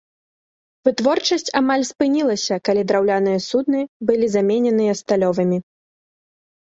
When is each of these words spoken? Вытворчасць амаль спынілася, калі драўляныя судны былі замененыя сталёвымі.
Вытворчасць 0.87 1.51
амаль 1.59 1.83
спынілася, 1.91 2.55
калі 2.69 2.81
драўляныя 2.93 3.39
судны 3.51 3.81
былі 4.11 4.33
замененыя 4.37 4.93
сталёвымі. 5.03 5.57